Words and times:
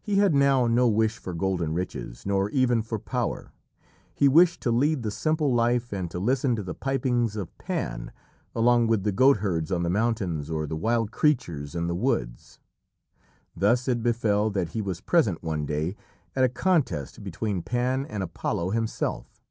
He 0.00 0.18
had 0.18 0.36
now 0.36 0.68
no 0.68 0.86
wish 0.86 1.18
for 1.18 1.34
golden 1.34 1.74
riches, 1.74 2.24
nor 2.24 2.48
even 2.50 2.80
for 2.80 2.96
power. 2.96 3.50
He 4.14 4.28
wished 4.28 4.60
to 4.60 4.70
lead 4.70 5.02
the 5.02 5.10
simple 5.10 5.52
life 5.52 5.92
and 5.92 6.08
to 6.12 6.20
listen 6.20 6.54
to 6.54 6.62
the 6.62 6.76
pipings 6.76 7.34
of 7.34 7.58
Pan 7.58 8.12
along 8.54 8.86
with 8.86 9.02
the 9.02 9.10
goat 9.10 9.38
herds 9.38 9.72
on 9.72 9.82
the 9.82 9.90
mountains 9.90 10.48
or 10.48 10.68
the 10.68 10.76
wild 10.76 11.10
creatures 11.10 11.74
in 11.74 11.88
the 11.88 11.96
woods. 11.96 12.60
Thus 13.56 13.88
it 13.88 14.00
befell 14.00 14.48
that 14.50 14.68
he 14.68 14.80
was 14.80 15.00
present 15.00 15.42
one 15.42 15.66
day 15.66 15.96
at 16.36 16.44
a 16.44 16.48
contest 16.48 17.24
between 17.24 17.62
Pan 17.62 18.06
and 18.06 18.22
Apollo 18.22 18.70
himself. 18.70 19.42